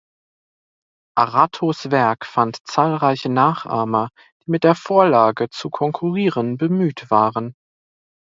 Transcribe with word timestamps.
Aratos’ 1.15 1.91
Werk 1.91 2.25
fand 2.25 2.57
zahlreiche 2.65 3.29
Nachahmer, 3.29 4.09
die 4.41 4.49
mit 4.49 4.63
der 4.63 4.73
Vorlage 4.73 5.51
zu 5.51 5.69
konkurrieren 5.69 6.57
bemüht 6.57 7.11
waren. 7.11 7.55